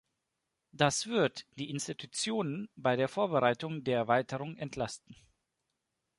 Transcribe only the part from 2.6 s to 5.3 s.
bei der Vorbereitung der Erweiterung entlasten.